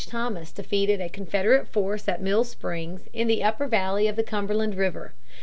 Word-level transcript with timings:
Thomas 0.07 0.51
defeated 0.51 0.99
a 0.99 1.09
Confederate 1.09 1.67
force 1.67 2.07
at 2.07 2.23
Mill 2.23 2.43
Springs, 2.43 3.01
in 3.13 3.27
the 3.27 3.43
upper 3.43 3.67
valley 3.67 4.07
of 4.07 4.15
the 4.15 4.23
Cumberland 4.23 4.73
River. 4.73 5.13